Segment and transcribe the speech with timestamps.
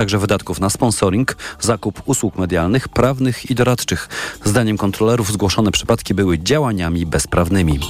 [0.00, 4.08] także wydatków na sponsoring, zakup usług medialnych, prawnych i doradczych.
[4.44, 7.80] Zdaniem kontrolerów zgłoszone przypadki były działaniami bezprawnymi.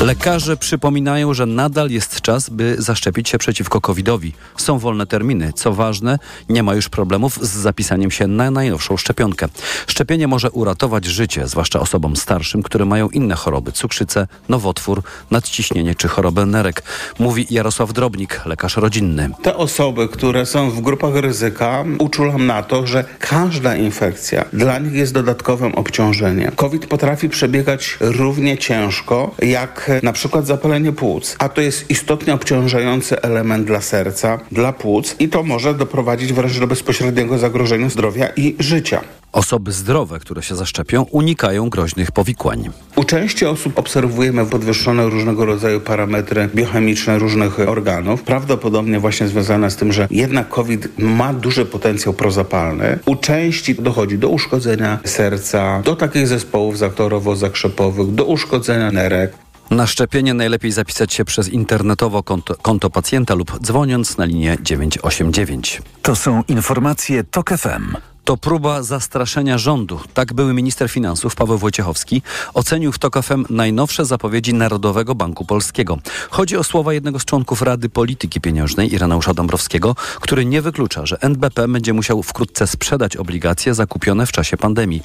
[0.00, 4.32] Lekarze przypominają, że nadal jest czas, by zaszczepić się przeciwko COVID-owi.
[4.56, 5.52] Są wolne terminy.
[5.54, 6.18] Co ważne,
[6.48, 9.48] nie ma już problemów z zapisaniem się na najnowszą szczepionkę.
[9.86, 16.08] Szczepienie może uratować życie, zwłaszcza osobom starszym, które mają inne choroby, cukrzycę, nowotwór, nadciśnienie czy
[16.08, 16.82] chorobę nerek.
[17.18, 19.30] Mówi Jarosław Drobnik, lekarz rodzinny.
[19.42, 24.92] Te osoby, które są w grupach ryzyka, uczulam na to, że każda infekcja dla nich
[24.92, 26.52] jest dodatkowym obciążeniem.
[26.56, 33.22] COVID potrafi przebiegać równie ciężko jak na przykład zapalenie płuc, a to jest istotnie obciążający
[33.22, 38.56] element dla serca, dla płuc i to może doprowadzić wręcz do bezpośredniego zagrożenia zdrowia i
[38.58, 39.00] życia.
[39.32, 42.70] Osoby zdrowe, które się zaszczepią, unikają groźnych powikłań.
[42.96, 49.76] U części osób obserwujemy podwyższone różnego rodzaju parametry biochemiczne różnych organów, prawdopodobnie właśnie związane z
[49.76, 52.98] tym, że jednak COVID ma duży potencjał prozapalny.
[53.06, 59.32] U części dochodzi do uszkodzenia serca, do takich zespołów zaktorowo-zakrzepowych, do uszkodzenia nerek.
[59.70, 65.82] Na szczepienie najlepiej zapisać się przez internetowo konto, konto pacjenta lub dzwoniąc na linię 989.
[66.02, 67.96] To są informacje TOK FM.
[68.28, 70.00] To próba zastraszenia rządu.
[70.14, 72.22] Tak były minister finansów Paweł Wojciechowski
[72.54, 75.98] ocenił w TOK FM najnowsze zapowiedzi Narodowego Banku Polskiego.
[76.30, 81.20] Chodzi o słowa jednego z członków Rady Polityki Pieniężnej Ireneusza Dąbrowskiego, który nie wyklucza, że
[81.20, 85.02] NBP będzie musiał wkrótce sprzedać obligacje zakupione w czasie pandemii.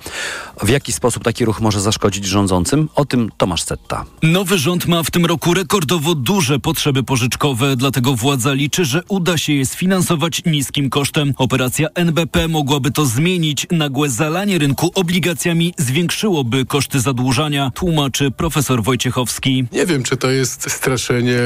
[0.63, 2.89] W jaki sposób taki ruch może zaszkodzić rządzącym?
[2.95, 4.05] O tym Tomasz Setta.
[4.23, 9.37] Nowy rząd ma w tym roku rekordowo duże potrzeby pożyczkowe, dlatego władza liczy, że uda
[9.37, 11.33] się je sfinansować niskim kosztem.
[11.37, 13.67] Operacja NBP mogłaby to zmienić.
[13.71, 19.65] Nagłe zalanie rynku obligacjami zwiększyłoby koszty zadłużania, tłumaczy profesor Wojciechowski.
[19.71, 21.39] Nie wiem, czy to jest straszenie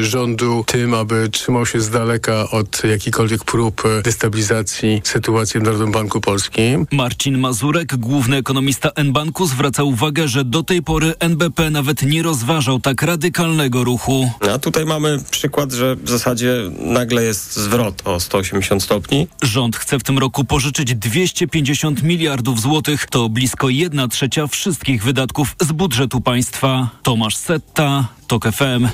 [0.00, 5.92] y, rządu tym, aby trzymał się z daleka od jakichkolwiek prób destabilizacji sytuacji w Narodowym
[5.92, 6.86] Banku Polskim.
[6.92, 12.80] Marcin Mazurek, główny ekonomista N-Banku, zwraca uwagę, że do tej pory NBP nawet nie rozważał
[12.80, 14.30] tak radykalnego ruchu.
[14.54, 19.26] A tutaj mamy przykład, że w zasadzie nagle jest zwrot o 180 stopni.
[19.42, 23.06] Rząd chce w tym roku pożyczyć 250 miliardów złotych.
[23.06, 26.90] To blisko 1 trzecia wszystkich wydatków z budżetu państwa.
[27.02, 28.88] Tomasz Setta, TOK FM.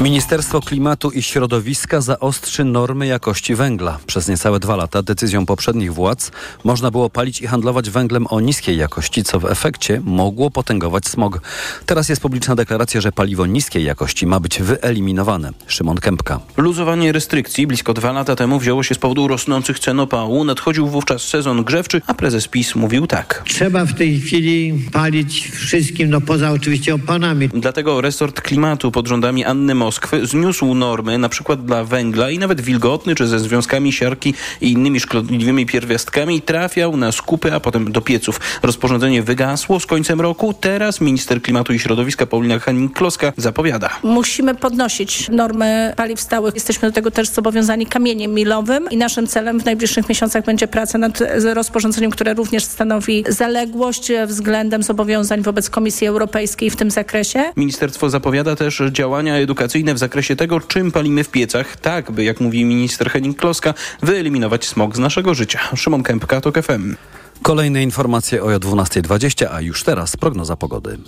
[0.00, 3.98] Ministerstwo Klimatu i Środowiska zaostrzy normy jakości węgla.
[4.06, 6.30] Przez niecałe dwa lata decyzją poprzednich władz
[6.64, 11.40] można było palić i handlować węglem o niskiej jakości, co w efekcie mogło potęgować smog.
[11.86, 15.50] Teraz jest publiczna deklaracja, że paliwo niskiej jakości ma być wyeliminowane.
[15.66, 16.40] Szymon Kępka.
[16.56, 20.44] Luzowanie restrykcji blisko dwa lata temu wzięło się z powodu rosnących cen opału.
[20.44, 23.42] Nadchodził wówczas sezon grzewczy, a prezes PiS mówił tak.
[23.46, 27.48] Trzeba w tej chwili palić wszystkim, no poza oczywiście opanami.
[27.48, 32.60] Dlatego resort klimatu pod rządami Anny Moskwy zniósł normy na przykład dla węgla i nawet
[32.60, 38.00] wilgotny czy ze związkami siarki i innymi szkodliwymi pierwiastkami trafiał na skupy, a potem do
[38.00, 38.40] pieców.
[38.62, 40.54] Rozporządzenie wygasło z końcem roku.
[40.60, 43.90] Teraz minister klimatu i środowiska Paulina Henning-Kloska zapowiada.
[44.02, 46.54] Musimy podnosić normy paliw stałych.
[46.54, 50.98] Jesteśmy do tego też zobowiązani kamieniem milowym i naszym celem w najbliższych miesiącach będzie praca
[50.98, 51.22] nad
[51.54, 57.52] rozporządzeniem, które również stanowi zaległość względem zobowiązań wobec Komisji Europejskiej w tym zakresie.
[57.56, 62.40] Ministerstwo zapowiada też działania edukacyjne w zakresie tego, czym palimy w piecach, tak by, jak
[62.40, 65.60] mówi minister Henning Kloska, wyeliminować smog z naszego życia.
[65.76, 66.94] Szymon Kępka, TOK FM.
[67.42, 70.98] Kolejne informacje o 12.20, a już teraz prognoza pogody.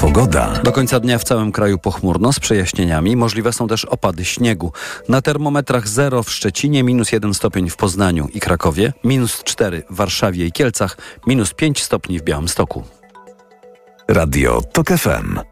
[0.00, 0.60] Pogoda.
[0.64, 3.16] Do końca dnia w całym kraju pochmurno z przejaśnieniami.
[3.16, 4.72] Możliwe są też opady śniegu.
[5.08, 9.96] Na termometrach 0 w Szczecinie, minus 1 stopień w Poznaniu i Krakowie, minus 4 w
[9.96, 12.84] Warszawie i Kielcach, minus 5 stopni w Białymstoku.
[14.08, 15.51] Radio TOK FM.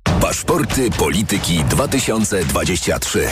[0.21, 3.27] Paszporty Polityki 2023.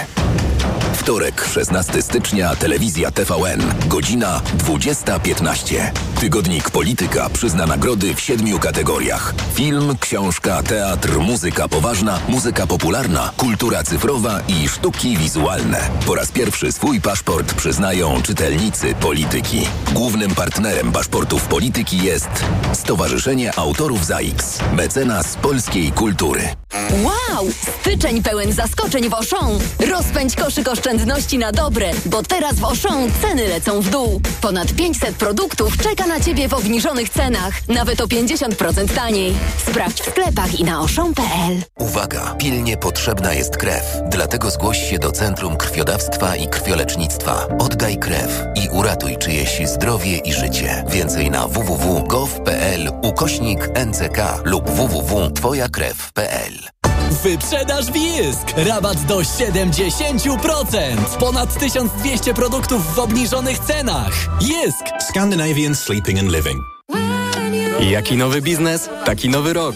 [0.94, 5.92] Wtorek, 16 stycznia, telewizja TVN, godzina 20.15.
[6.20, 9.34] Tygodnik Polityka przyzna nagrody w siedmiu kategoriach.
[9.54, 15.90] Film, książka, teatr, muzyka poważna, muzyka popularna, kultura cyfrowa i sztuki wizualne.
[16.06, 19.68] Po raz pierwszy swój paszport przyznają czytelnicy Polityki.
[19.94, 22.30] Głównym partnerem paszportów Polityki jest
[22.74, 26.50] Stowarzyszenie Autorów ZAIKS, mecenas polskiej kultury.
[27.04, 27.48] Wow!
[27.82, 29.60] Styczeń pełen zaskoczeń w Auchan.
[29.92, 34.22] Rozpędź koszyk oszczędności na dobre, bo teraz w Auchan ceny lecą w dół.
[34.42, 39.34] Ponad 500 produktów czeka na Ciebie w obniżonych cenach, nawet o 50% taniej.
[39.68, 41.62] Sprawdź w sklepach i na auchan.pl.
[41.80, 42.36] Uwaga!
[42.40, 43.84] Pilnie potrzebna jest krew.
[44.10, 47.48] Dlatego zgłoś się do Centrum Krwiodawstwa i Krwiolecznictwa.
[47.60, 50.84] Oddaj krew i uratuj czyjeś zdrowie i życie.
[50.90, 56.59] Więcej na www.gov.pl ukośnik NCK lub www.twojakrew.pl
[57.10, 58.54] Wyprzedaż Bisk!
[58.58, 61.18] Rabat do 70%!
[61.20, 64.30] Ponad 1200 produktów w obniżonych cenach!
[64.42, 64.86] Jysk!
[65.10, 66.64] Scandinavian Sleeping and Living.
[67.80, 69.76] Jaki nowy biznes, taki nowy rok.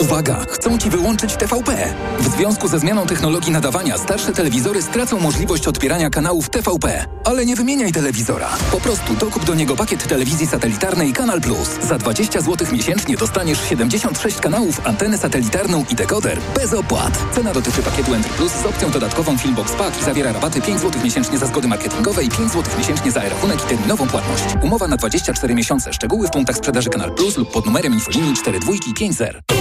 [0.00, 0.46] Uwaga!
[0.50, 1.94] Chcą Ci wyłączyć TVP.
[2.18, 7.06] W związku ze zmianą technologii nadawania starsze telewizory stracą możliwość odbierania kanałów TVP.
[7.24, 8.48] Ale nie wymieniaj telewizora.
[8.72, 11.68] Po prostu dokup do niego pakiet telewizji satelitarnej Kanal Plus.
[11.88, 17.18] Za 20 zł miesięcznie dostaniesz 76 kanałów, antenę satelitarną i dekoder bez opłat.
[17.34, 21.02] Cena dotyczy pakietu Enter Plus z opcją dodatkową Filmbox Pack i zawiera rabaty 5 zł
[21.04, 24.44] miesięcznie za zgody marketingowe i 5 zł miesięcznie za rachunek i terminową płatność.
[24.62, 25.92] Umowa na 24 miesiące.
[25.92, 29.32] Szczegóły w punktach sprzedaży Kanal Plus lub pod numerem infolinii 42 i 50.
[29.46, 29.59] To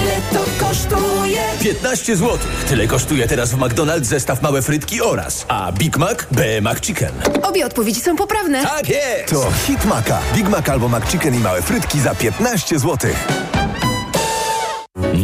[0.70, 2.38] kosztuje 15 zł.
[2.68, 7.12] Tyle kosztuje teraz w McDonald's zestaw małe frytki oraz, a Big Mac B McChicken.
[7.44, 8.64] Obie odpowiedzi są poprawne.
[8.64, 9.30] Tak jest!
[9.30, 10.20] To hit Maca.
[10.36, 13.12] Big Mac albo McChicken i małe frytki za 15 zł.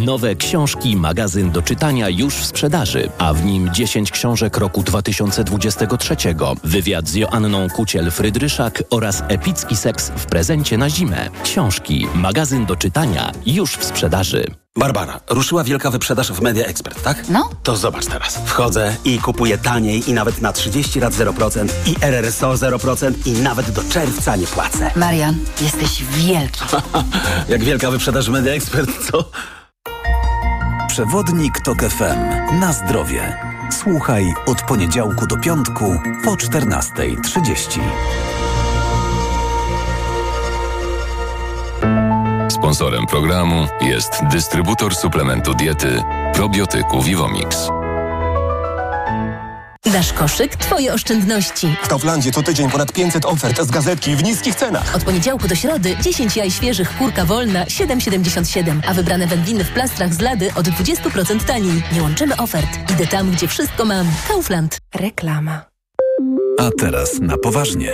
[0.04, 6.16] Nowe książki, magazyn do czytania już w sprzedaży, a w nim 10 książek roku 2023,
[6.64, 11.30] wywiad z Joanną Kuciel-Frydryszak oraz epicki seks w prezencie na zimę.
[11.44, 14.46] Książki, magazyn do czytania już w sprzedaży.
[14.78, 17.30] Barbara, ruszyła wielka wyprzedaż w Media Expert, tak?
[17.30, 17.50] No.
[17.64, 18.40] To zobacz teraz.
[18.46, 23.72] Wchodzę i kupuję taniej i nawet na 30 lat 0% i RRSO 0% i nawet
[23.72, 24.92] do czerwca nie płacę.
[24.96, 26.62] Marian, jesteś wielki.
[27.50, 29.30] Jak wielka wyprzedaż w Media Expert, co?
[30.96, 32.60] Przewodnik TOK FM.
[32.60, 33.38] Na zdrowie.
[33.72, 37.80] Słuchaj od poniedziałku do piątku po 14.30.
[42.50, 46.04] Sponsorem programu jest dystrybutor suplementu diety
[46.34, 47.70] probiotyku Vivomix.
[49.96, 51.76] Nasz koszyk, Twoje oszczędności.
[51.84, 54.96] W Kauflandzie co tydzień ponad 500 ofert z gazetki w niskich cenach.
[54.96, 60.14] Od poniedziałku do środy 10 jaj świeżych kurka wolna 7,77, a wybrane wędliny w plastrach
[60.14, 61.84] z lady od 20% taniej.
[61.92, 62.92] Nie łączymy ofert.
[62.92, 64.08] Idę tam, gdzie wszystko mam.
[64.28, 64.78] Kaufland.
[64.96, 65.66] Reklama.
[66.60, 67.94] A teraz na poważnie.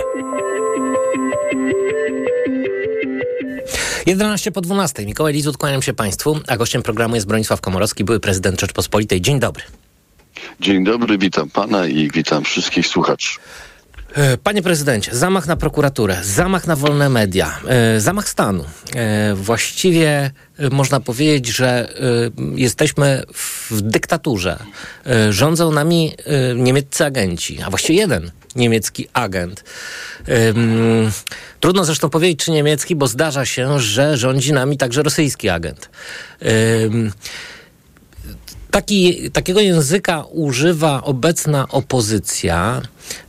[4.06, 5.06] 11 po 12.
[5.06, 9.20] Mikołaj Lizut, kłaniam się Państwu, a gościem programu jest Bronisław Komorowski, były prezydent Rzeczpospolitej.
[9.20, 9.64] Dzień dobry.
[10.60, 13.38] Dzień dobry, witam pana i witam wszystkich słuchaczy.
[14.14, 18.64] E, Panie prezydencie, zamach na prokuraturę, zamach na wolne media, e, zamach stanu.
[18.94, 20.30] E, Właściwie
[20.70, 21.88] można powiedzieć, że
[22.54, 24.58] jesteśmy w dyktaturze.
[25.30, 26.14] Rządzą nami
[26.56, 29.64] niemieccy agenci, a właściwie jeden niemiecki agent.
[31.60, 35.90] Trudno zresztą powiedzieć, czy niemiecki, bo zdarza się, że rządzi nami także rosyjski agent.
[38.72, 42.82] Taki, takiego języka używa obecna opozycja.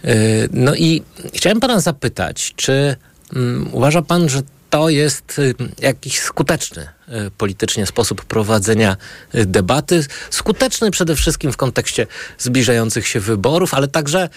[0.03, 0.13] Yy,
[0.51, 2.95] No i chciałem pana zapytać, czy
[3.35, 4.41] mm, uważa pan, że
[4.73, 6.87] to jest y, jakiś skuteczny
[7.27, 8.97] y, politycznie sposób prowadzenia
[9.35, 10.05] y, debaty?
[10.29, 12.07] Skuteczny przede wszystkim w kontekście
[12.37, 14.29] zbliżających się wyborów, ale także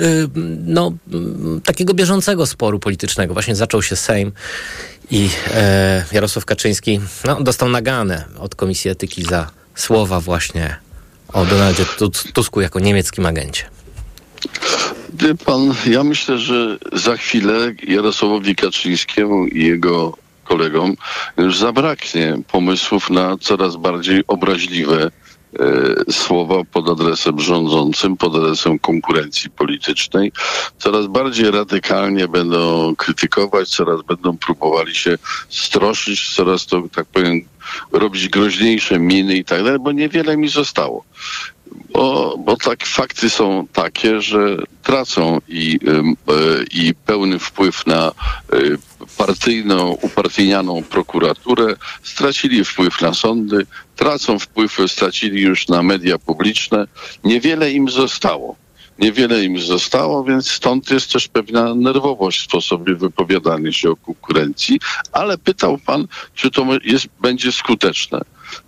[0.00, 0.28] y,
[0.66, 3.34] no, mm, takiego bieżącego sporu politycznego.
[3.34, 4.32] Właśnie zaczął się Sejm
[5.10, 10.76] i e, Jarosław Kaczyński no, dostał naganę od Komisji Etyki za słowa właśnie
[11.32, 13.64] o Donaldzie Tus- Tusku jako niemieckim agencie.
[15.14, 20.96] Wie pan, ja myślę, że za chwilę Jarosławowi Kaczyńskiemu i jego kolegom
[21.36, 25.10] już zabraknie pomysłów na coraz bardziej obraźliwe
[26.10, 30.32] słowa pod adresem rządzącym, pod adresem konkurencji politycznej.
[30.78, 35.18] Coraz bardziej radykalnie będą krytykować, coraz będą próbowali się
[35.48, 37.40] stroszyć, coraz to, tak powiem,
[37.92, 41.04] robić groźniejsze miny i tak dalej, bo niewiele mi zostało.
[41.92, 48.12] Bo, bo tak fakty są takie, że tracą i, e, i pełny wpływ na
[48.54, 48.78] y,
[49.16, 53.66] partyjną, upartyjnianą prokuraturę, stracili wpływ na sądy,
[53.96, 56.86] tracą wpływ, stracili już na media publiczne.
[57.24, 58.56] Niewiele im zostało.
[58.98, 64.80] Niewiele im zostało, więc stąd jest też pewna nerwowość w sposobie wypowiadania się o konkurencji.
[65.12, 68.20] Ale pytał pan, czy to jest, będzie skuteczne.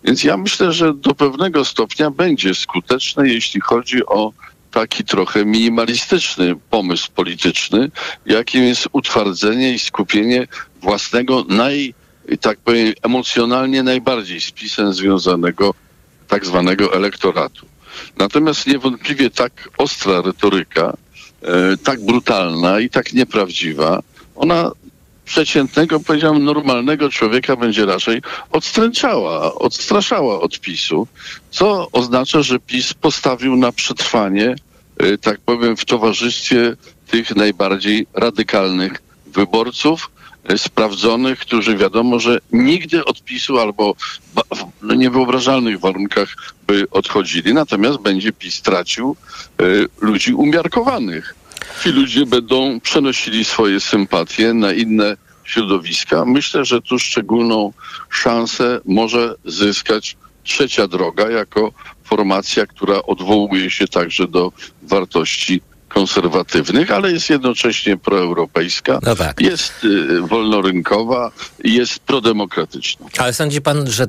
[0.05, 4.33] Więc ja myślę, że do pewnego stopnia będzie skuteczne, jeśli chodzi o
[4.71, 7.91] taki trochę minimalistyczny pomysł polityczny,
[8.27, 10.47] jakim jest utwardzenie i skupienie
[10.81, 11.95] własnego naj,
[12.41, 15.75] tak powiem, emocjonalnie najbardziej z pisem związanego
[16.29, 17.67] tak zwanego elektoratu.
[18.19, 20.97] Natomiast niewątpliwie tak ostra retoryka,
[21.43, 24.03] e, tak brutalna i tak nieprawdziwa,
[24.35, 24.71] ona
[25.27, 31.07] przeciętnego, powiedziałem, normalnego człowieka będzie raczej odstręczała, odstraszała od PiSu,
[31.51, 34.55] co oznacza, że PiS postawił na przetrwanie,
[35.03, 40.11] y, tak powiem, w towarzystwie tych najbardziej radykalnych wyborców,
[40.53, 43.95] y, sprawdzonych, którzy wiadomo, że nigdy od PiSu albo
[44.83, 47.55] w niewyobrażalnych warunkach by odchodzili.
[47.55, 49.17] Natomiast będzie PiS tracił
[49.63, 51.35] y, ludzi umiarkowanych
[51.83, 56.25] ci ludzie będą przenosili swoje sympatie na inne środowiska.
[56.25, 57.73] Myślę, że tu szczególną
[58.11, 61.73] szansę może zyskać trzecia droga jako
[62.05, 69.41] formacja, która odwołuje się także do wartości konserwatywnych, ale jest jednocześnie proeuropejska, no tak.
[69.41, 71.31] jest y, wolnorynkowa
[71.65, 73.07] i jest prodemokratyczna.
[73.19, 74.09] Ale sądzi pan, że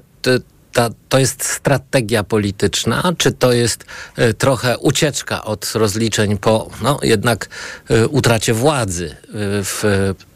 [0.78, 3.86] ta, to jest strategia polityczna, czy to jest
[4.20, 7.50] y, trochę ucieczka od rozliczeń po no, jednak
[7.92, 9.16] y, utracie władzy y,
[9.64, 9.84] w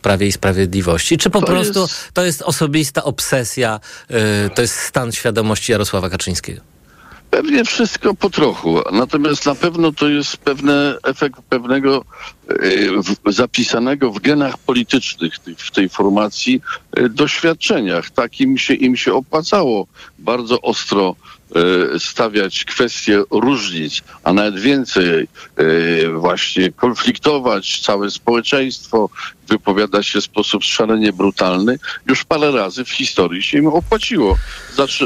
[0.02, 1.18] Prawie i Sprawiedliwości?
[1.18, 2.10] Czy po to prostu jest...
[2.14, 3.80] to jest osobista obsesja,
[4.56, 6.62] to jest stan świadomości Jarosława Kaczyńskiego?
[7.32, 12.06] Pewnie wszystko po trochu, natomiast na pewno to jest pewne efekt pewnego
[13.26, 16.62] e, zapisanego w genach politycznych w tej formacji
[16.92, 18.10] e, doświadczeniach.
[18.10, 19.88] Tak im się, im się opłacało
[20.20, 21.16] bardzo ostro
[21.96, 25.28] e, stawiać kwestie różnic, a nawet więcej
[26.14, 29.10] właśnie konfliktować całe społeczeństwo,
[29.48, 34.38] wypowiadać się w sposób szalenie brutalny, już parę razy w historii się im opłaciło.
[34.76, 35.06] Zaczy,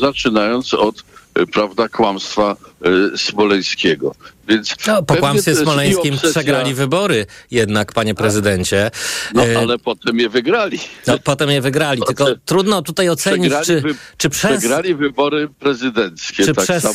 [0.00, 1.04] zaczynając od
[1.46, 2.56] prawda, kłamstwa
[3.14, 4.14] y, Smoleńskiego.
[4.48, 6.30] Więc no, po kłamstwie smoleńskim obsesja...
[6.30, 8.90] przegrali wybory jednak, panie prezydencie.
[9.34, 10.78] No, y, ale potem je wygrali.
[11.06, 13.94] No, potem je wygrali, tylko trudno tutaj ocenić, czy, wy...
[14.16, 14.58] czy przez...
[14.58, 16.86] Przegrali wybory prezydenckie, czy tak przez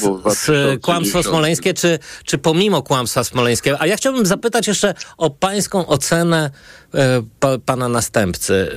[0.82, 3.82] kłamstwo smoleńskie, czy, czy pomimo kłamstwa smoleńskiego.
[3.82, 6.52] A ja chciałbym zapytać jeszcze o pańską ocenę
[6.94, 8.72] e, pa, pana następcy,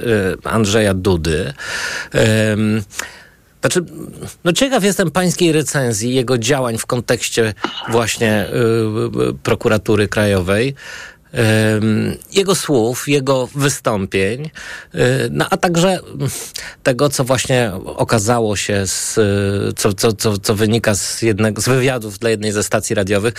[0.44, 1.52] e, Andrzeja Dudy.
[2.14, 2.56] E,
[3.66, 3.92] znaczy,
[4.44, 7.54] no ciekaw jestem pańskiej recenzji, jego działań w kontekście
[7.88, 8.46] właśnie
[9.30, 10.74] y, prokuratury krajowej.
[12.32, 14.50] Jego słów, jego wystąpień,
[14.94, 14.98] y,
[15.30, 15.98] no a także
[16.82, 19.14] tego, co właśnie okazało się, z,
[19.76, 23.34] co, co, co, co wynika z, jednego, z wywiadów dla jednej ze stacji radiowych,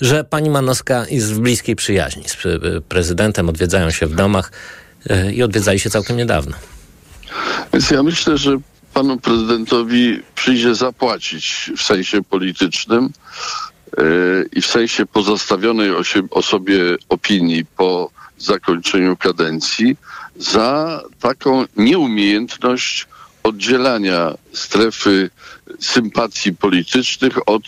[0.00, 2.36] że pani Manowska jest w bliskiej przyjaźni z
[2.88, 4.52] prezydentem, odwiedzają się w domach
[5.10, 6.56] y, i odwiedzali się całkiem niedawno.
[7.72, 8.58] Więc ja myślę, że
[8.94, 13.10] panu prezydentowi przyjdzie zapłacić w sensie politycznym
[13.98, 15.90] yy, i w sensie pozostawionej
[16.30, 16.76] osobie
[17.08, 19.96] opinii po zakończeniu kadencji
[20.36, 23.06] za taką nieumiejętność
[23.42, 25.30] oddzielania strefy
[25.80, 27.62] sympatii politycznych od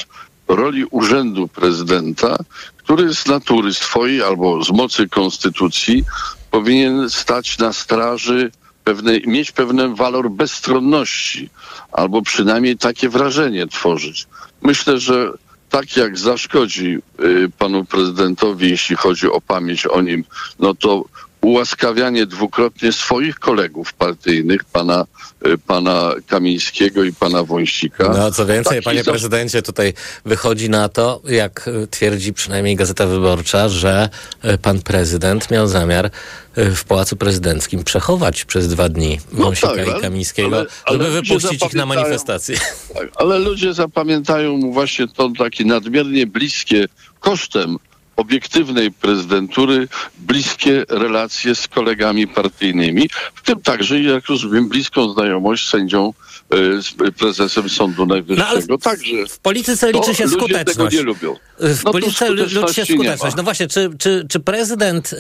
[0.49, 2.37] roli urzędu prezydenta,
[2.77, 6.05] który z natury swojej albo z mocy konstytucji
[6.51, 8.51] powinien stać na straży
[8.85, 11.51] pewne, mieć pewien walor bezstronności,
[11.93, 14.27] albo przynajmniej takie wrażenie tworzyć.
[14.63, 15.33] Myślę, że
[15.71, 20.25] tak jak zaszkodzi y, panu prezydentowi, jeśli chodzi o pamięć o nim,
[20.59, 21.05] no to
[21.45, 25.05] ułaskawianie dwukrotnie swoich kolegów partyjnych, pana,
[25.47, 28.09] y, pana Kamińskiego i pana Wąsika.
[28.09, 33.07] No co więcej, Taki panie prezydencie, tutaj wychodzi na to, jak y, twierdzi przynajmniej Gazeta
[33.07, 34.09] Wyborcza, że
[34.45, 36.11] y, pan prezydent miał zamiar
[36.57, 41.11] w Pałacu Prezydenckim przechować przez dwa dni no Wąsika tak, i Kamińskiego, ale, ale żeby
[41.11, 42.57] wypuścić ich na manifestację.
[42.95, 46.87] Tak, ale ludzie zapamiętają mu właśnie to takie nadmiernie bliskie
[47.21, 47.79] kosztem
[48.17, 55.71] obiektywnej prezydentury bliskie relacje z kolegami partyjnymi, w tym także, jak rozumiem, bliską znajomość z
[55.71, 56.13] sędzią,
[56.51, 58.61] e, z prezesem Sądu Najwyższego.
[58.69, 60.77] No, także w polityce liczy się skuteczność.
[60.77, 61.37] Tego nie lubią.
[61.59, 63.37] W no polityce liczy się skuteczność.
[63.37, 65.15] No właśnie, czy, czy, czy prezydent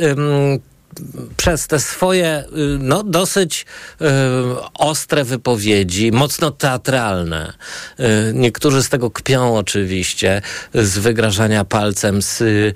[1.36, 3.66] przez te swoje y, no, dosyć
[4.00, 4.04] y,
[4.74, 7.52] ostre wypowiedzi, mocno teatralne.
[8.00, 10.42] Y, niektórzy z tego kpią oczywiście,
[10.74, 12.74] z wygrażania palcem, z, y,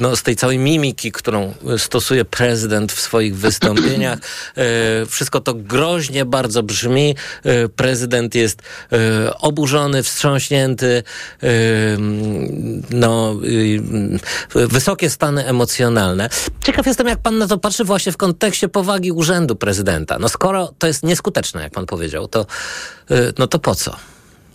[0.00, 4.18] no, z tej całej mimiki, którą stosuje prezydent w swoich wystąpieniach.
[5.02, 7.16] Y, wszystko to groźnie bardzo brzmi.
[7.46, 8.62] Y, prezydent jest
[9.40, 11.02] oburzony, wstrząśnięty,
[12.90, 13.36] no,
[14.54, 16.28] wysokie stany emocjonalne.
[16.64, 20.18] Ciekaw jestem, jak pan na to patrzy właśnie w kontekście powagi urzędu prezydenta.
[20.18, 22.46] No skoro to jest nieskuteczne, jak pan powiedział, to,
[23.10, 23.96] y, no to po co?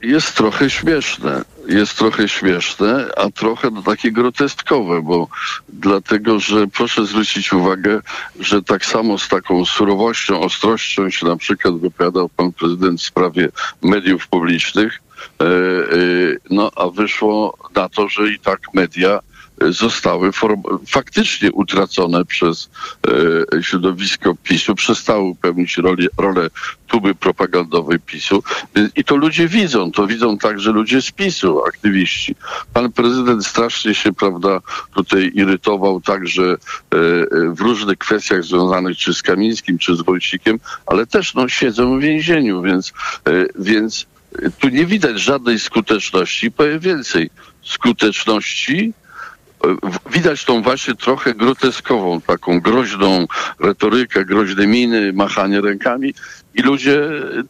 [0.02, 1.42] jest trochę śmieszne.
[1.68, 5.28] Jest trochę śmieszne, a trochę no, takie groteskowe, bo
[5.70, 8.00] dlatego, że proszę zwrócić uwagę,
[8.40, 13.50] że tak samo z taką surowością, ostrością się na przykład wypowiadał pan prezydent w sprawie
[13.82, 15.02] mediów publicznych,
[15.40, 15.50] e, e,
[16.50, 19.20] no a wyszło na to, że i tak media
[19.70, 20.32] zostały
[20.88, 22.70] faktycznie utracone przez
[23.58, 26.50] e, środowisko PiSu, przestały pełnić roli, rolę
[26.88, 28.44] tuby propagandowej PiSu.
[28.96, 32.36] I to ludzie widzą, to widzą także ludzie z PiSu, aktywiści.
[32.74, 34.60] Pan prezydent strasznie się, prawda,
[34.96, 36.56] tutaj irytował także e,
[37.54, 42.02] w różnych kwestiach związanych czy z Kamińskim, czy z Wojcikiem, ale też no, siedzą w
[42.02, 42.94] więzieniu, więc,
[43.28, 44.06] e, więc
[44.60, 46.52] tu nie widać żadnej skuteczności.
[46.52, 47.30] Powiem więcej,
[47.64, 48.94] skuteczności
[50.12, 53.28] widać tą właśnie trochę groteskową, taką groźną
[53.60, 56.14] retorykę, groźne miny, machanie rękami
[56.56, 57.02] i ludzie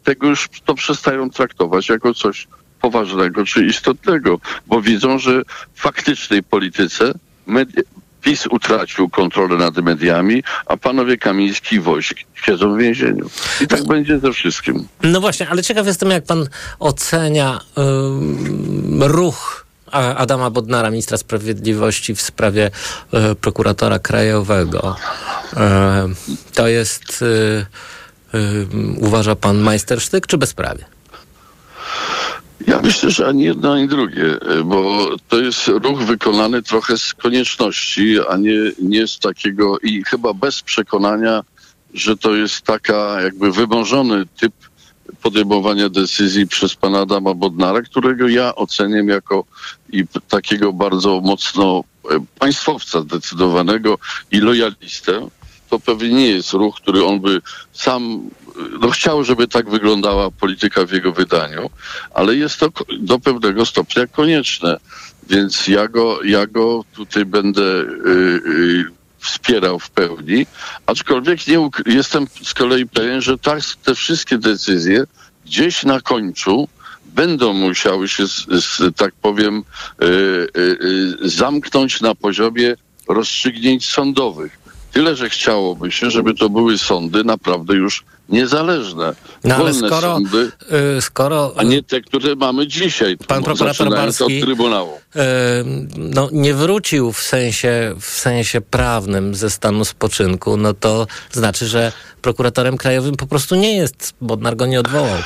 [0.04, 2.48] tego już to przestają traktować jako coś
[2.80, 5.42] poważnego czy istotnego, bo widzą, że
[5.74, 7.12] w faktycznej polityce
[7.46, 7.82] media,
[8.22, 13.30] PiS utracił kontrolę nad mediami, a panowie Kamiński i Wojsk siedzą w więzieniu.
[13.60, 14.88] I tak będzie ze wszystkim.
[15.02, 16.46] No właśnie, ale ciekaw jestem, jak pan
[16.78, 22.70] ocenia ym, ruch Adama Bodnara, ministra sprawiedliwości w sprawie
[23.12, 24.96] e, prokuratora krajowego.
[25.56, 26.08] E,
[26.54, 27.66] to jest, e,
[28.38, 28.40] e,
[29.00, 30.84] uważa pan majstersztyk czy bezprawie?
[32.66, 37.14] Ja myślę, że ani jedno, ani drugie, e, bo to jest ruch wykonany trochę z
[37.14, 41.44] konieczności, a nie, nie z takiego i chyba bez przekonania,
[41.94, 44.52] że to jest taka jakby wymożony typ
[45.22, 49.44] podejmowania decyzji przez pana Adama Bodnara, którego ja oceniam jako
[49.92, 53.98] i takiego bardzo mocno e, państwowca zdecydowanego
[54.30, 55.28] i lojalistę.
[55.70, 57.40] To pewnie nie jest ruch, który on by
[57.72, 61.70] sam e, no, chciał, żeby tak wyglądała polityka w jego wydaniu,
[62.14, 62.68] ale jest to
[63.00, 64.76] do pewnego stopnia konieczne.
[65.30, 68.97] Więc ja go, ja go tutaj będę y,
[69.28, 70.46] wspierał w pełni,
[70.86, 75.04] aczkolwiek nie jestem z kolei pewien, że tak, te wszystkie decyzje
[75.44, 76.68] gdzieś na końcu
[77.06, 79.64] będą musiały się, z, z, tak powiem,
[80.02, 80.60] y, y,
[81.24, 82.74] y, zamknąć na poziomie
[83.08, 84.58] rozstrzygnięć sądowych.
[84.92, 89.14] Tyle, że chciałoby się, żeby to były sądy naprawdę już niezależne.
[89.44, 90.52] No ale skoro, sądy,
[90.98, 93.16] y, skoro a nie te, które mamy dzisiaj.
[93.16, 94.92] Pan prokurator zaczynając od Barski- Trybunału.
[95.16, 95.64] e,
[95.96, 101.92] no, nie wrócił w sensie, w sensie prawnym ze stanu spoczynku, no to znaczy, że
[102.22, 104.14] prokuratorem krajowym po prostu nie jest.
[104.20, 105.18] Bodnar go nie odwołał.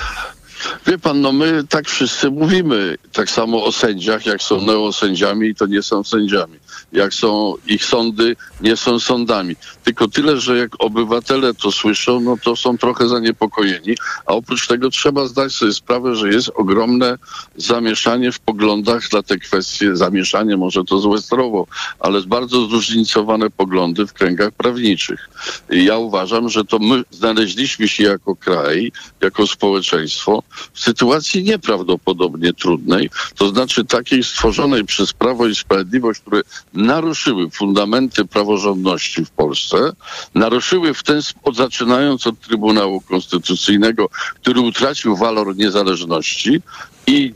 [0.86, 2.96] Wie pan, no my tak wszyscy mówimy.
[3.12, 6.58] Tak samo o sędziach, jak są neosędziami, to nie są sędziami.
[6.92, 9.57] Jak są ich sądy, nie są sądami.
[9.85, 13.96] Tylko tyle, że jak obywatele to słyszą, no to są trochę zaniepokojeni.
[14.26, 17.18] A oprócz tego trzeba zdać sobie sprawę, że jest ogromne
[17.57, 19.96] zamieszanie w poglądach na te kwestie.
[19.96, 21.66] Zamieszanie, może to złe słowo,
[22.00, 25.28] ale bardzo zróżnicowane poglądy w kręgach prawniczych.
[25.70, 32.52] I ja uważam, że to my znaleźliśmy się jako kraj, jako społeczeństwo w sytuacji nieprawdopodobnie
[32.52, 36.42] trudnej, to znaczy takiej stworzonej przez Prawo i Sprawiedliwość, które
[36.83, 39.92] naruszyły fundamenty praworządności w Polsce,
[40.35, 46.62] naruszyły w ten sposób, zaczynając od Trybunału Konstytucyjnego, który utracił walor niezależności
[47.06, 47.32] i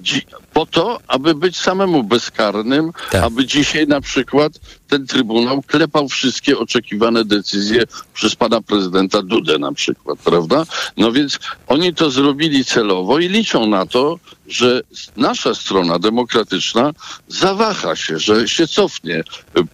[0.52, 2.90] po to, aby być samemu bezkarnym,
[3.22, 4.52] aby dzisiaj na przykład
[4.88, 10.66] ten Trybunał klepał wszystkie oczekiwane decyzje przez pana prezydenta Dudę na przykład, prawda?
[10.96, 14.80] No więc oni to zrobili celowo i liczą na to, że
[15.16, 16.92] nasza strona demokratyczna
[17.28, 19.24] zawaha się, że się cofnie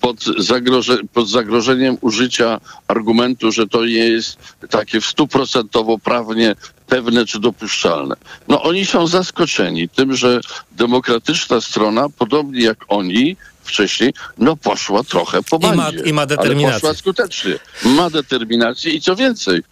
[0.01, 4.39] pod, zagroże, pod zagrożeniem użycia argumentu, że to nie jest
[4.71, 6.55] takie w stuprocentowo prawnie
[6.93, 8.15] pewne czy dopuszczalne.
[8.49, 10.41] No oni są zaskoczeni tym, że
[10.73, 16.05] demokratyczna strona, podobnie jak oni wcześniej, no poszła trochę po I ma- bandzie.
[16.05, 16.73] i ma determinację.
[16.73, 17.55] Ale poszła skutecznie.
[17.85, 19.63] Ma determinację i co więcej,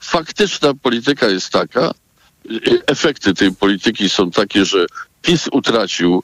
[0.00, 1.90] faktyczna polityka jest taka,
[2.50, 4.86] y, efekty tej polityki są takie, że
[5.22, 6.22] PiS utracił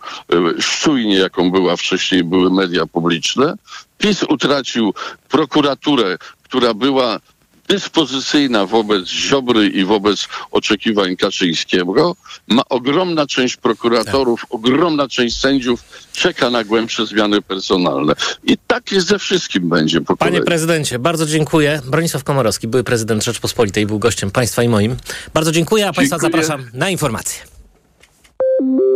[0.59, 3.55] y, szczujnię, jaką była wcześniej, były media publiczne.
[3.99, 4.95] PiS utracił
[5.29, 7.21] prokuraturę, która była
[7.69, 12.17] dyspozycyjna wobec Ziobry i wobec oczekiwań Kaczyńskiego.
[12.49, 14.55] Ma ogromna część prokuratorów, tak.
[14.55, 18.13] ogromna część sędziów czeka na głębsze zmiany personalne.
[18.45, 20.47] I tak jest ze wszystkim będzie po Panie kolei.
[20.47, 21.81] prezydencie, bardzo dziękuję.
[21.87, 24.97] Bronisław Komorowski, były prezydent Rzeczpospolitej, był gościem państwa i moim.
[25.35, 26.45] Bardzo dziękuję, a państwa dziękuję.
[26.45, 27.43] zapraszam na informacje.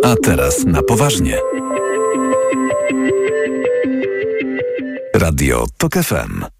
[0.04, 1.38] A teraz na poważnie.
[5.14, 6.59] Radio TOK FM.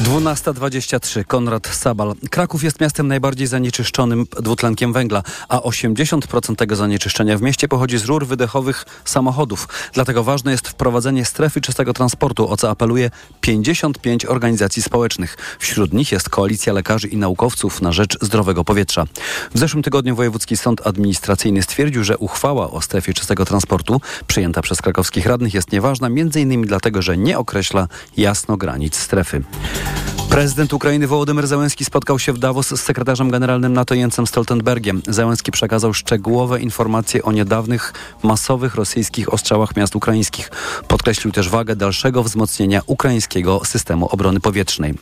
[0.11, 1.25] 12.23.
[1.25, 2.13] Konrad Sabal.
[2.29, 8.05] Kraków jest miastem najbardziej zanieczyszczonym dwutlenkiem węgla, a 80% tego zanieczyszczenia w mieście pochodzi z
[8.05, 9.67] rur wydechowych samochodów.
[9.93, 13.09] Dlatego ważne jest wprowadzenie strefy czystego transportu, o co apeluje
[13.41, 15.37] 55 organizacji społecznych.
[15.59, 19.05] Wśród nich jest Koalicja Lekarzy i Naukowców na rzecz zdrowego powietrza.
[19.53, 24.81] W zeszłym tygodniu Wojewódzki Sąd Administracyjny stwierdził, że uchwała o strefie czystego transportu przyjęta przez
[24.81, 26.61] krakowskich radnych jest nieważna, m.in.
[26.61, 29.43] dlatego, że nie określa jasno granic strefy.
[30.29, 35.01] Prezydent Ukrainy Wołodymyr Zełenski spotkał się w Davos z sekretarzem generalnym NATO Jensem Stoltenbergiem.
[35.07, 40.51] Zełenski przekazał szczegółowe informacje o niedawnych masowych rosyjskich ostrzałach miast ukraińskich.
[40.87, 44.93] Podkreślił też wagę dalszego wzmocnienia ukraińskiego systemu obrony powietrznej.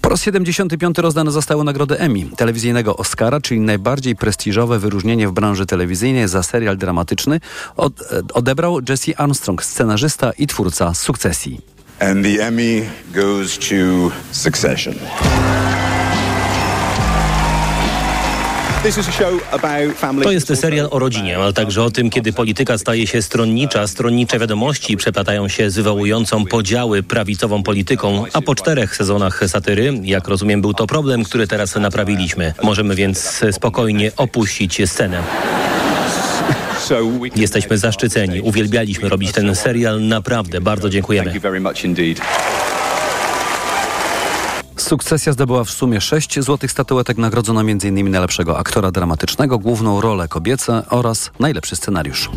[0.00, 5.66] Po raz 75 rozdane zostały nagrody Emmy, telewizyjnego Oscara, czyli najbardziej prestiżowe wyróżnienie w branży
[5.66, 7.40] telewizyjnej za serial dramatyczny,
[7.76, 7.92] od,
[8.34, 11.79] odebrał Jesse Armstrong, scenarzysta i twórca Sukcesji.
[12.00, 14.94] And the Emmy goes to Succession.
[20.22, 24.38] To jest serial o rodzinie, ale także o tym, kiedy polityka staje się stronnicza, stronnicze
[24.38, 30.60] wiadomości przeplatają się z wywołującą podziały prawicową polityką, a po czterech sezonach satyry, jak rozumiem,
[30.60, 32.54] był to problem, który teraz naprawiliśmy.
[32.62, 35.22] Możemy więc spokojnie opuścić scenę.
[37.36, 38.40] Jesteśmy zaszczyceni.
[38.40, 40.02] Uwielbialiśmy robić ten serial.
[40.02, 41.32] Naprawdę bardzo dziękujemy.
[44.76, 47.18] Sukcesja zdobyła w sumie sześć złotych statuetek.
[47.18, 48.10] Nagrodzono m.in.
[48.10, 52.30] najlepszego aktora dramatycznego, główną rolę kobiece oraz najlepszy scenariusz.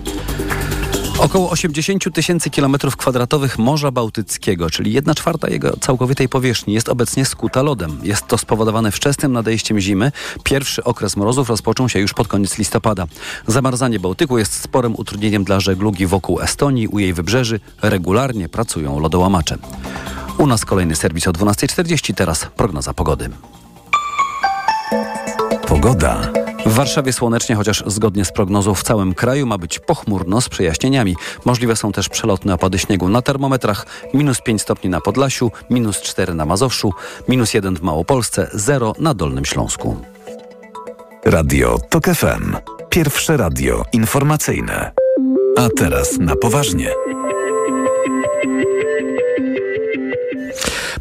[1.19, 7.25] Około 80 tysięcy kilometrów kwadratowych Morza Bałtyckiego, czyli 1 czwarta jego całkowitej powierzchni, jest obecnie
[7.25, 7.99] skuta lodem.
[8.03, 10.11] Jest to spowodowane wczesnym nadejściem zimy.
[10.43, 13.05] Pierwszy okres mrozów rozpoczął się już pod koniec listopada.
[13.47, 17.59] Zamarzanie Bałtyku jest sporym utrudnieniem dla żeglugi wokół Estonii, u jej wybrzeży.
[17.81, 19.57] Regularnie pracują lodołamacze.
[20.37, 23.29] U nas kolejny serwis o 12.40, teraz prognoza pogody.
[25.67, 26.42] Pogoda.
[26.65, 31.15] W Warszawie słonecznie, chociaż zgodnie z prognozą w całym kraju ma być pochmurno z przejaśnieniami.
[31.45, 33.85] Możliwe są też przelotne opady śniegu na termometrach.
[34.13, 36.93] Minus 5 stopni na Podlasiu, minus 4 na Mazowszu,
[37.27, 39.97] minus 1 w Małopolsce, 0 na Dolnym Śląsku.
[41.25, 42.55] Radio TOK FM.
[42.89, 44.91] Pierwsze radio informacyjne.
[45.57, 46.89] A teraz na poważnie.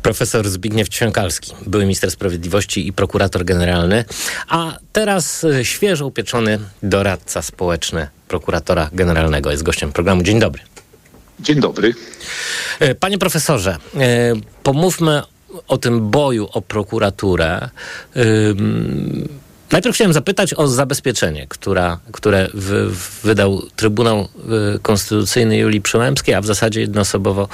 [0.02, 4.04] Profesor Zbigniew Ćwiąkalski, były minister sprawiedliwości i prokurator generalny,
[4.48, 10.22] a teraz e, świeżo upieczony doradca społeczny prokuratora generalnego jest gościem programu.
[10.22, 10.62] Dzień dobry.
[11.40, 11.94] Dzień dobry.
[12.80, 15.22] E, panie profesorze, e, pomówmy
[15.68, 17.68] o tym boju o prokuraturę.
[19.72, 22.70] Najpierw chciałem zapytać o zabezpieczenie, która, które w,
[23.24, 24.28] wydał Trybunał
[24.82, 27.48] Konstytucyjny Julii Przyłębskiej, a w zasadzie jednoosobowo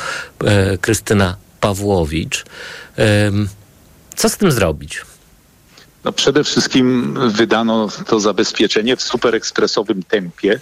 [0.80, 2.44] Krystyna Pawłowicz.
[4.16, 5.02] Co z tym zrobić?
[6.04, 10.60] No przede wszystkim wydano to zabezpieczenie w superekspresowym tempie.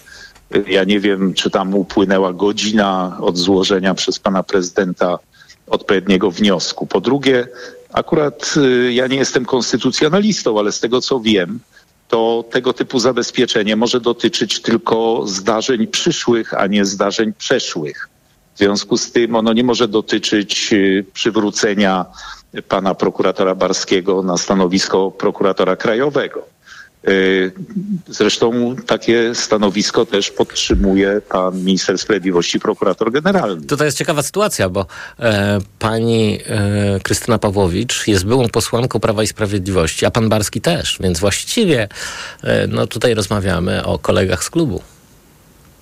[0.68, 5.18] Ja nie wiem, czy tam upłynęła godzina od złożenia przez pana prezydenta
[5.66, 6.86] odpowiedniego wniosku.
[6.86, 7.48] Po drugie,
[7.92, 11.60] akurat y, ja nie jestem konstytucjonalistą, ale z tego co wiem,
[12.08, 18.08] to tego typu zabezpieczenie może dotyczyć tylko zdarzeń przyszłych, a nie zdarzeń przeszłych.
[18.56, 22.06] W związku z tym ono nie może dotyczyć y, przywrócenia
[22.68, 26.56] pana prokuratora Barskiego na stanowisko prokuratora krajowego.
[27.08, 27.52] Y,
[28.08, 33.66] zresztą takie stanowisko też podtrzymuje pan minister sprawiedliwości, prokurator generalny.
[33.66, 34.86] Tutaj jest ciekawa sytuacja, bo
[35.20, 40.98] e, pani e, Krystyna Pawłowicz jest byłą posłanką Prawa i Sprawiedliwości, a pan Barski też,
[41.00, 41.88] więc właściwie
[42.42, 44.82] e, no tutaj rozmawiamy o kolegach z klubu.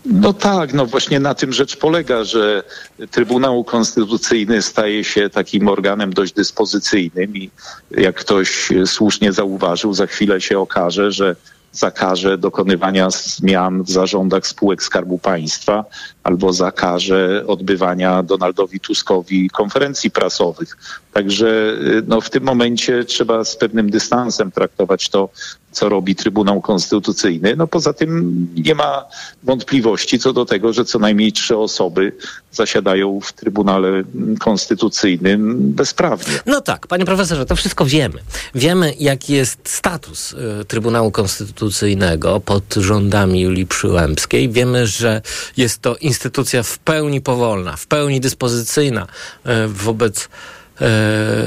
[0.04, 2.62] No tak, no właśnie na tym rzecz polega, że
[3.10, 7.50] Trybunał Konstytucyjny staje się takim organem dość dyspozycyjnym i
[7.90, 11.36] jak ktoś słusznie zauważył, za chwilę się okaże, że
[11.72, 15.84] zakaże dokonywania zmian w zarządach spółek Skarbu Państwa
[16.22, 20.76] albo zakaże odbywania Donaldowi Tuskowi konferencji prasowych.
[21.14, 25.29] Także y, no, w tym momencie trzeba z pewnym dystansem traktować to,
[25.72, 27.57] co robi Trybunał Konstytucyjny.
[27.57, 29.05] No poza tym nie ma
[29.42, 32.12] wątpliwości co do tego, że co najmniej trzy osoby
[32.53, 34.03] zasiadają w Trybunale
[34.40, 36.35] Konstytucyjnym bezprawnie.
[36.46, 38.18] No tak, panie profesorze, to wszystko wiemy.
[38.55, 44.48] Wiemy, jaki jest status y, Trybunału Konstytucyjnego pod rządami Julii Przyłębskiej.
[44.48, 45.22] Wiemy, że
[45.57, 49.07] jest to instytucja w pełni powolna, w pełni dyspozycyjna
[49.46, 50.29] y, wobec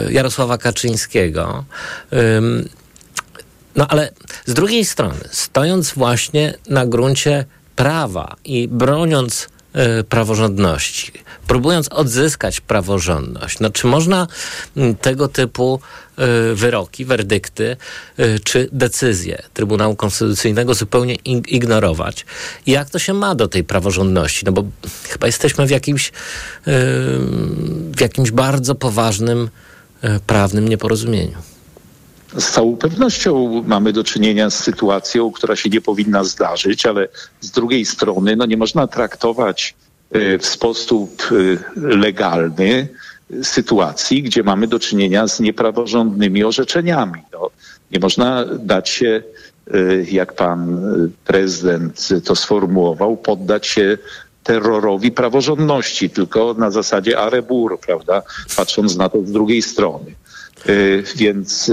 [0.09, 1.65] Jarosława Kaczyńskiego.
[3.75, 4.11] No ale
[4.45, 9.49] z drugiej strony, stojąc właśnie na gruncie prawa i broniąc
[10.09, 11.11] praworządności,
[11.47, 14.27] próbując odzyskać praworządność, no czy można
[14.77, 15.79] y, tego typu
[16.51, 17.77] y, wyroki, werdykty
[18.43, 22.25] czy decyzje Trybunału Konstytucyjnego zupełnie ignorować?
[22.67, 24.45] Jak to się ma do tej praworządności?
[24.45, 24.63] No bo
[25.09, 26.11] chyba jesteśmy w jakimś,
[27.95, 29.49] w jakimś bardzo poważnym
[30.27, 31.56] prawnym nieporozumieniu.
[32.37, 37.07] Z całą pewnością mamy do czynienia z sytuacją, która się nie powinna zdarzyć, ale
[37.41, 39.75] z drugiej strony no nie można traktować
[40.11, 41.35] e, w sposób e,
[41.75, 42.87] legalny
[43.43, 47.21] sytuacji, gdzie mamy do czynienia z niepraworządnymi orzeczeniami.
[47.33, 47.49] No,
[47.91, 49.23] nie można dać się,
[50.11, 50.81] jak pan
[51.25, 53.97] prezydent to sformułował, poddać się
[54.43, 58.21] terrorowi praworządności, tylko na zasadzie arebur, prawda,
[58.57, 60.15] patrząc na to z drugiej strony.
[61.15, 61.71] Więc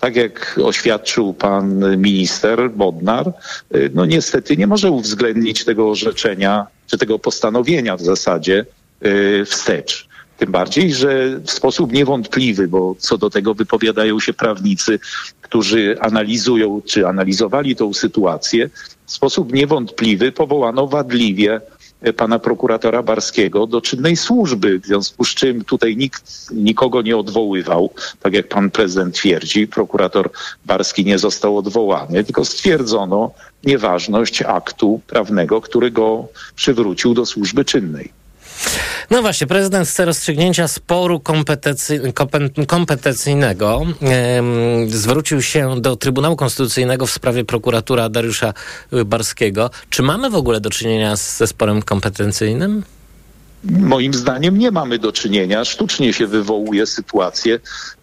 [0.00, 3.32] tak jak oświadczył pan minister Bodnar,
[3.74, 8.64] y, no niestety nie może uwzględnić tego orzeczenia, czy tego postanowienia w zasadzie
[9.46, 10.08] wstecz.
[10.38, 14.98] Tym bardziej, że w sposób niewątpliwy, bo co do tego wypowiadają się prawnicy,
[15.40, 18.70] którzy analizują, czy analizowali tą sytuację,
[19.06, 21.60] w sposób niewątpliwy powołano wadliwie
[22.16, 27.90] pana prokuratora Barskiego do czynnej służby, w związku z czym tutaj nikt nikogo nie odwoływał,
[28.20, 30.30] tak jak pan prezydent twierdzi, prokurator
[30.66, 33.30] Barski nie został odwołany, tylko stwierdzono
[33.64, 38.12] nieważność aktu prawnego, który go przywrócił do służby czynnej.
[39.10, 41.20] No właśnie, prezydent chce rozstrzygnięcia sporu
[42.66, 43.82] kompetencyjnego.
[44.88, 48.54] zwrócił się do Trybunału Konstytucyjnego w sprawie prokuratura Dariusza
[49.06, 49.70] Barskiego.
[49.90, 52.82] Czy mamy w ogóle do czynienia ze sporem kompetencyjnym?
[53.64, 55.64] Moim zdaniem nie mamy do czynienia.
[55.64, 57.60] Sztucznie się wywołuje sytuację,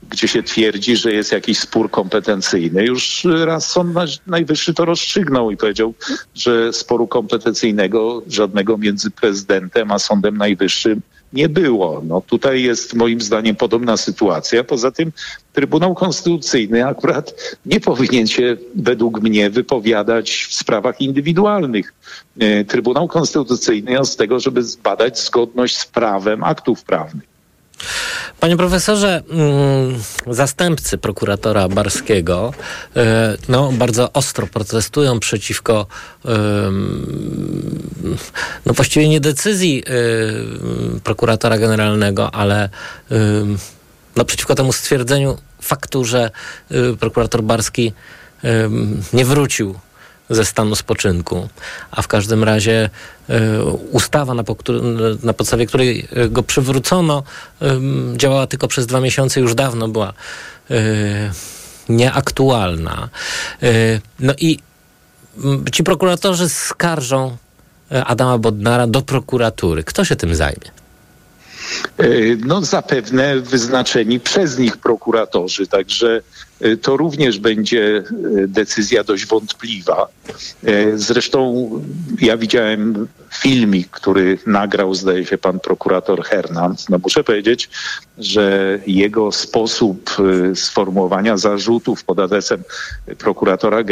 [0.10, 2.86] gdzie się twierdzi, że jest jakiś spór kompetencyjny.
[2.86, 5.94] Już raz Sąd Najwyższy to rozstrzygnął i powiedział,
[6.36, 11.02] że sporu kompetencyjnego żadnego między prezydentem a Sądem Najwyższym
[11.36, 12.02] nie było.
[12.08, 14.64] No tutaj jest moim zdaniem podobna sytuacja.
[14.64, 15.12] Poza tym
[15.54, 17.34] Trybunał Konstytucyjny akurat
[17.66, 21.94] nie powinien się według mnie wypowiadać w sprawach indywidualnych.
[22.40, 27.35] E, Trybunał Konstytucyjny jest z tego, żeby zbadać zgodność z prawem aktów prawnych.
[28.40, 32.54] Panie profesorze, mm, zastępcy prokuratora Barskiego
[32.96, 35.88] e, no, bardzo ostro protestują przeciwko
[38.66, 42.70] no właściwie nie decyzji e, prokuratora generalnego, ale
[44.16, 46.32] no, przeciwko temu stwierdzeniu faktu, że
[46.72, 47.94] e, prokurator Barski
[49.14, 49.76] nie wrócił
[50.30, 51.50] ze stanu spoczynku,
[51.92, 52.90] a w każdym razie
[53.30, 54.44] e, ustawa, na,
[55.24, 57.24] na, podstawie której e, go przywrócono,
[58.16, 60.14] działała tylko przez dwa miesiące, już dawno była
[60.72, 60.76] e,
[61.90, 63.10] nieaktualna.
[64.20, 64.60] No i
[65.72, 67.38] ci prokuratorzy skarżą
[68.06, 69.84] Adama Bodnara do prokuratury.
[69.84, 70.72] Kto się tym zajmie?
[72.46, 76.22] No zapewne wyznaczeni przez nich prokuratorzy, także
[76.55, 78.04] E, to również będzie e,
[78.48, 80.08] decyzja dość wątpliwa.
[80.64, 81.70] E, zresztą
[82.22, 86.90] ja widziałem filmik, który nagrał, zdaje się, pan prokurator Hernand.
[86.90, 87.70] No muszę powiedzieć,
[88.18, 90.18] że jego sposób
[90.54, 92.64] sformułowania zarzutów pod adresem
[93.18, 93.84] prokuratora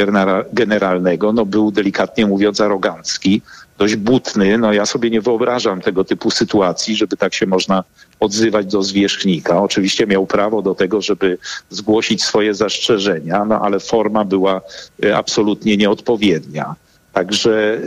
[0.53, 3.41] generalnego no, był delikatnie mówiąc arogancki
[3.77, 4.57] dość butny.
[4.57, 7.83] No ja sobie nie wyobrażam tego typu sytuacji, żeby tak się można
[8.23, 9.61] odzywać do zwierzchnika.
[9.61, 11.37] Oczywiście miał prawo do tego, żeby
[11.69, 14.61] zgłosić swoje zastrzeżenia, no ale forma była
[15.05, 16.75] e, absolutnie nieodpowiednia.
[17.13, 17.77] Także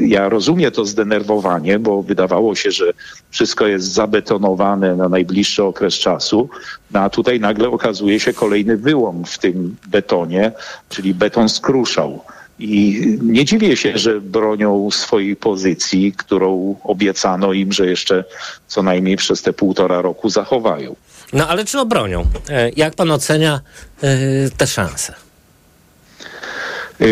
[0.00, 2.92] e, ja rozumiem to zdenerwowanie, bo wydawało się, że
[3.30, 6.48] wszystko jest zabetonowane na najbliższy okres czasu,
[6.90, 10.52] no a tutaj nagle okazuje się kolejny wyłom w tym betonie,
[10.88, 12.24] czyli beton skruszał.
[12.62, 18.24] I nie dziwię się, że bronią swojej pozycji, którą obiecano im, że jeszcze
[18.68, 20.96] co najmniej przez te półtora roku zachowają.
[21.32, 22.26] No ale czy obronią?
[22.48, 23.60] E, jak pan ocenia
[24.02, 24.16] e,
[24.56, 25.14] te szanse?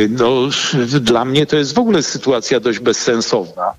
[0.09, 0.49] No,
[1.01, 3.73] dla mnie to jest w ogóle sytuacja dość bezsensowna.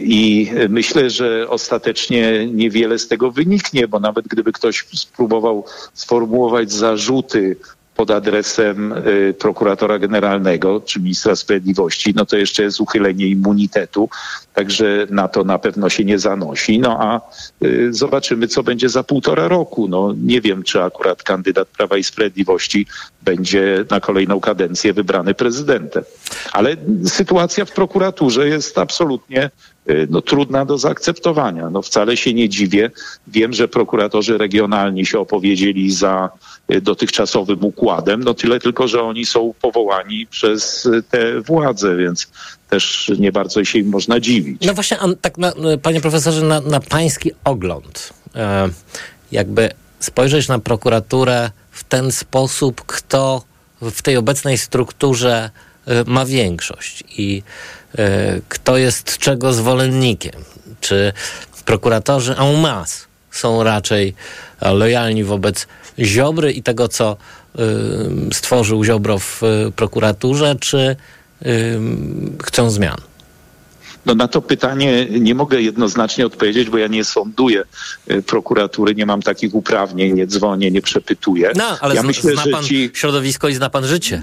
[0.00, 7.56] I myślę, że ostatecznie niewiele z tego wyniknie, bo nawet gdyby ktoś spróbował sformułować zarzuty
[7.96, 14.08] pod adresem y, prokuratora generalnego czy ministra sprawiedliwości, no to jeszcze jest uchylenie immunitetu,
[14.54, 16.78] także na to na pewno się nie zanosi.
[16.78, 17.20] No a
[17.64, 19.88] y, zobaczymy, co będzie za półtora roku.
[19.88, 22.86] No nie wiem, czy akurat kandydat Prawa i Sprawiedliwości
[23.22, 26.04] będzie na kolejną kadencję wybrany prezydentem.
[26.52, 26.76] Ale
[27.06, 29.50] sytuacja w prokuraturze jest absolutnie
[30.10, 31.70] no, trudna do zaakceptowania.
[31.70, 32.90] No, wcale się nie dziwię.
[33.26, 36.30] Wiem, że prokuratorzy regionalni się opowiedzieli za
[36.72, 38.24] Y, dotychczasowym układem.
[38.24, 42.28] No tyle tylko, że oni są powołani przez y, te władze, więc
[42.70, 44.66] też nie bardzo się im można dziwić.
[44.66, 48.12] No właśnie, tak na, y, panie profesorze, na, na pański ogląd,
[49.32, 49.70] jakby
[50.00, 53.42] spojrzeć na prokuraturę w ten sposób, kto
[53.80, 55.50] w tej obecnej strukturze
[56.06, 57.42] ma większość i
[58.48, 60.32] kto jest czego zwolennikiem.
[60.80, 61.12] Czy
[61.64, 64.14] prokuratorzy en masse są raczej
[64.60, 65.66] lojalni wobec
[65.98, 67.16] Ziobry i tego, co
[67.58, 69.42] y, stworzył Ziobro w
[69.76, 70.96] prokuraturze, czy
[72.44, 72.96] chcą zmian?
[74.06, 77.64] No na to pytanie nie mogę jednoznacznie odpowiedzieć, bo ja nie sąduję
[78.26, 81.52] prokuratury, nie mam takich uprawnień, nie dzwonię, nie przepytuję.
[81.56, 82.90] No, ale ja zna, myślę, zna pan ci...
[82.94, 84.22] środowisko i zna pan życie.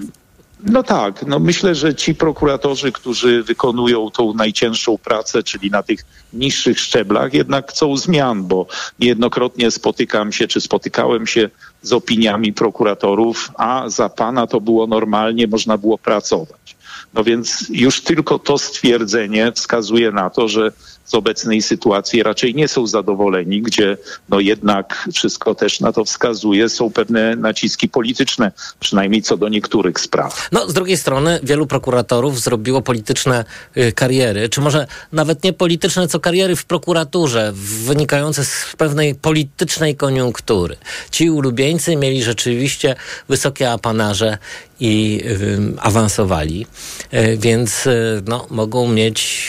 [0.63, 6.06] No tak, no myślę, że ci prokuratorzy, którzy wykonują tą najcięższą pracę, czyli na tych
[6.34, 8.67] niższych szczeblach, jednak chcą zmian, bo
[9.00, 11.50] niejednokrotnie spotykam się, czy spotykałem się
[11.82, 16.76] z opiniami prokuratorów, a za pana to było normalnie, można było pracować.
[17.13, 20.71] No więc już tylko to stwierdzenie wskazuje na to, że
[21.12, 23.97] z obecnej sytuacji raczej nie są zadowoleni, gdzie
[24.30, 30.00] no jednak wszystko też na to wskazuje, są pewne naciski polityczne, przynajmniej co do niektórych
[30.00, 30.50] spraw.
[30.52, 33.45] No z drugiej strony wielu prokuratorów zrobiło polityczne
[33.78, 37.52] y, kariery, czy może nawet nie polityczne, co kariery w prokuraturze,
[37.86, 40.76] wynikające z pewnej politycznej koniunktury.
[41.12, 42.95] Ci ulubieńcy mieli rzeczywiście
[43.30, 44.38] wysokie apanarze
[44.80, 46.67] i y, awansowali,
[47.13, 49.47] y, więc y, no, mogą mieć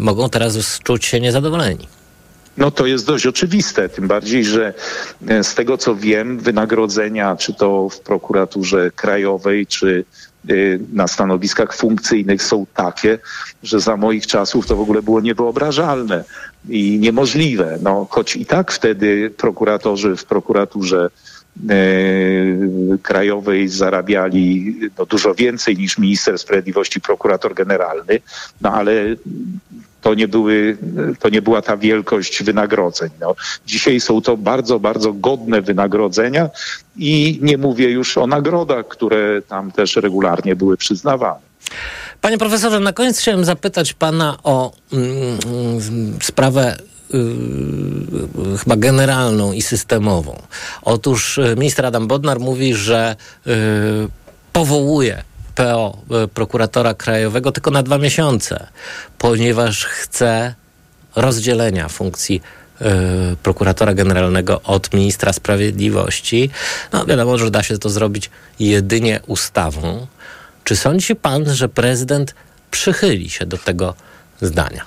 [0.00, 1.88] mogą teraz czuć się niezadowoleni.
[2.56, 4.74] No to jest dość oczywiste, tym bardziej, że
[5.28, 10.04] e, z tego co wiem, wynagrodzenia, czy to w prokuraturze krajowej, czy
[10.48, 10.54] e,
[10.92, 13.18] na stanowiskach funkcyjnych są takie,
[13.62, 16.24] że za moich czasów to w ogóle było niewyobrażalne
[16.68, 17.78] i niemożliwe.
[17.82, 21.10] No, choć i tak wtedy prokuratorzy w prokuraturze
[23.02, 28.20] krajowej zarabiali no, dużo więcej niż minister sprawiedliwości, prokurator generalny,
[28.60, 28.92] no ale
[30.02, 30.76] to nie, były,
[31.18, 33.10] to nie była ta wielkość wynagrodzeń.
[33.20, 33.34] No,
[33.66, 36.50] dzisiaj są to bardzo, bardzo godne wynagrodzenia
[36.96, 41.40] i nie mówię już o nagrodach, które tam też regularnie były przyznawane.
[42.20, 46.76] Panie profesorze, na koniec chciałem zapytać pana o mm, sprawę
[47.14, 50.42] y, chyba generalną i systemową.
[50.82, 53.52] Otóż y, minister Adam Bodnar mówi, że y,
[54.52, 55.22] powołuje
[55.54, 58.66] PO, e, prokuratora krajowego, tylko na dwa miesiące,
[59.18, 60.54] ponieważ chce
[61.16, 62.42] rozdzielenia funkcji
[62.80, 62.84] y,
[63.42, 66.50] prokuratora generalnego od ministra sprawiedliwości.
[66.92, 70.06] No wiadomo, że da się to zrobić jedynie ustawą.
[70.64, 72.34] Czy sądzi pan, że prezydent
[72.70, 73.94] przychyli się do tego
[74.40, 74.84] zdania?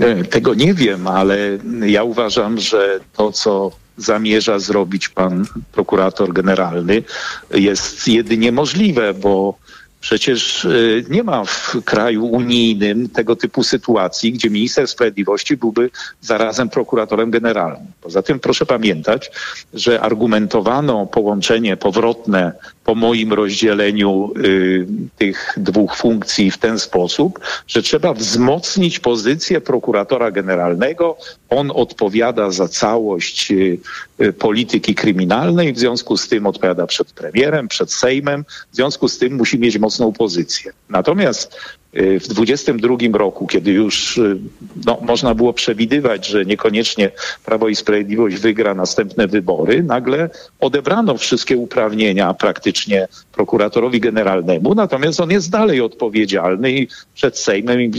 [0.00, 7.02] E, tego nie wiem, ale ja uważam, że to, co zamierza zrobić pan prokurator generalny,
[7.50, 9.58] jest jedynie możliwe, bo
[10.00, 16.68] Przecież y, nie ma w kraju unijnym tego typu sytuacji, gdzie minister sprawiedliwości byłby zarazem
[16.68, 17.86] prokuratorem generalnym.
[18.00, 19.30] Poza tym proszę pamiętać,
[19.74, 22.52] że argumentowano połączenie powrotne
[22.90, 24.86] po moim rozdzieleniu y,
[25.18, 31.16] tych dwóch funkcji w ten sposób, że trzeba wzmocnić pozycję prokuratora generalnego.
[31.48, 33.78] On odpowiada za całość y,
[34.20, 39.18] y, polityki kryminalnej, w związku z tym odpowiada przed premierem, przed Sejmem, w związku z
[39.18, 40.72] tym musi mieć mocną pozycję.
[40.88, 41.56] Natomiast
[41.92, 44.38] w 22 roku, kiedy już y,
[44.86, 47.10] no, można było przewidywać, że niekoniecznie
[47.44, 55.30] Prawo i Sprawiedliwość wygra następne wybory, nagle odebrano wszystkie uprawnienia praktycznie prokuratorowi generalnemu, natomiast on
[55.30, 57.90] jest dalej odpowiedzialny i przed Sejmem, i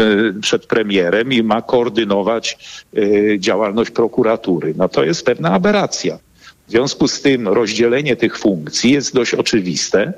[0.00, 2.58] y, przed premierem i ma koordynować
[2.96, 4.74] y, działalność prokuratury.
[4.76, 6.18] No to jest pewna aberracja.
[6.66, 10.12] W związku z tym rozdzielenie tych funkcji jest dość oczywiste.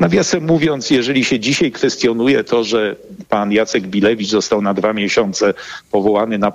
[0.00, 2.96] Nawiasem mówiąc, jeżeli się dzisiaj kwestionuje to, że
[3.28, 5.54] pan Jacek Bilewicz został na dwa miesiące
[5.90, 6.52] powołany na,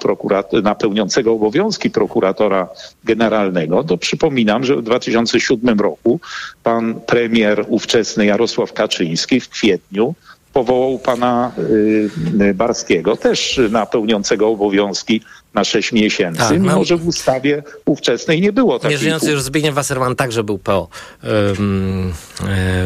[0.64, 2.68] na pełniącego obowiązki prokuratora
[3.04, 6.20] generalnego, to przypominam, że w 2007 roku
[6.64, 10.16] pan premier ówczesny Jarosław Kaczyński w kwietniu
[10.54, 11.52] powołał pana
[12.40, 15.22] y, Barskiego też na pełniącego obowiązki
[15.56, 16.58] na 6 miesięcy, Tak, no.
[16.58, 20.88] mimo że w ustawie ówczesnej nie było takiej Nieżyjący już Zbigniew Wasserman także był PO.
[21.24, 22.14] Um,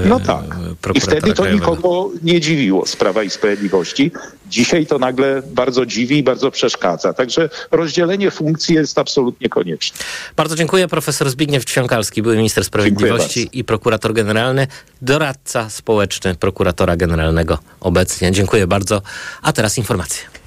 [0.06, 0.46] No tak.
[0.94, 4.12] I wtedy to nikogo nie dziwiło z Prawa i Sprawiedliwości.
[4.50, 7.14] Dzisiaj to nagle bardzo dziwi i bardzo przeszkadza.
[7.14, 9.98] Także rozdzielenie funkcji jest absolutnie konieczne.
[10.36, 10.88] Bardzo dziękuję.
[10.88, 14.68] Profesor Zbigniew Ćwiąkalski, były minister sprawiedliwości i prokurator generalny,
[15.02, 18.32] doradca społeczny prokuratora generalnego obecnie.
[18.32, 19.02] Dziękuję bardzo.
[19.42, 20.39] A teraz informacje.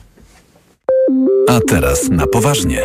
[1.49, 2.85] A teraz na poważnie.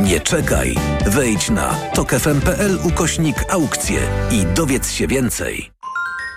[0.00, 0.74] Nie czekaj.
[1.06, 5.70] Wejdź na tokefm.pl ukośnik aukcje i dowiedz się więcej.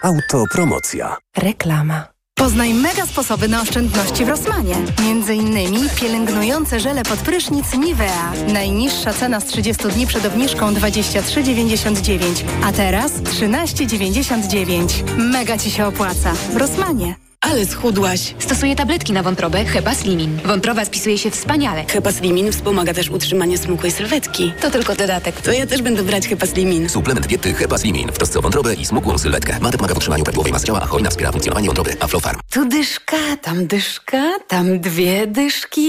[0.03, 1.17] Autopromocja.
[1.37, 2.07] Reklama.
[2.35, 4.75] Poznaj mega sposoby na oszczędności w Rosmanie.
[5.01, 8.33] Między innymi pielęgnujące żele pod prysznic Nivea.
[8.53, 15.17] Najniższa cena z 30 dni przed obniżką 23,99, a teraz 13,99.
[15.17, 16.33] Mega Ci się opłaca.
[16.33, 17.15] W Rosmanie.
[17.41, 18.35] Ale schudłaś.
[18.39, 20.39] Stosuję tabletki na wątrobę Hepa Slimin.
[20.45, 21.85] Wątroba spisuje się wspaniale.
[21.89, 24.53] Hepa Slimin wspomaga też utrzymanie smukłej sylwetki.
[24.61, 25.41] To tylko dodatek.
[25.41, 26.89] To ja też będę brać Hepa Slimin.
[26.89, 29.59] Suplement diety Hepa Slimin w trosce o wątrobę i smukłą sylwetkę.
[29.61, 31.95] Mate pomaga w utrzymaniu prawidłowej masy ciała, a hojna wspiera funkcjonowanie wątroby.
[31.99, 32.39] Aflofarm.
[32.51, 35.71] Tu dyszka, tam dyszka, tam dwie dyszki.